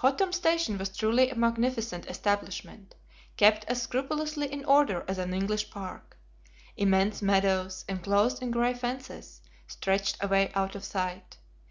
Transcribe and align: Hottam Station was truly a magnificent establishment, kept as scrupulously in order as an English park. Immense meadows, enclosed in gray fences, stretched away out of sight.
Hottam 0.00 0.30
Station 0.34 0.76
was 0.76 0.94
truly 0.94 1.30
a 1.30 1.34
magnificent 1.34 2.04
establishment, 2.04 2.94
kept 3.38 3.64
as 3.64 3.80
scrupulously 3.80 4.46
in 4.52 4.62
order 4.66 5.06
as 5.08 5.16
an 5.16 5.32
English 5.32 5.70
park. 5.70 6.18
Immense 6.76 7.22
meadows, 7.22 7.86
enclosed 7.88 8.42
in 8.42 8.50
gray 8.50 8.74
fences, 8.74 9.40
stretched 9.66 10.22
away 10.22 10.52
out 10.54 10.74
of 10.74 10.84
sight. 10.84 11.38